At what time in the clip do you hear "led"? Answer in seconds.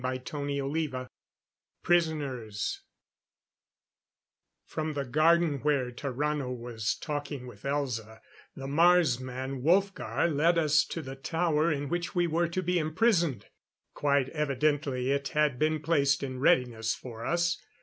10.35-10.57